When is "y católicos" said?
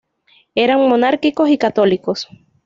1.51-2.27